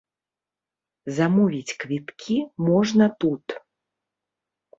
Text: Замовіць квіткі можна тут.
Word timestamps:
Замовіць 1.17 1.75
квіткі 1.83 2.37
можна 2.71 3.05
тут. 3.25 3.45